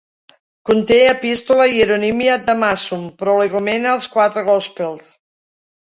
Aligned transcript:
Conté 0.69 0.97
Epistula 1.09 1.67
Hieronymi 1.73 2.29
ad 2.37 2.43
Damasum, 2.49 3.03
Prolegomena 3.23 3.95
als 3.97 4.13
quatre 4.19 4.43
Gospels. 4.53 5.07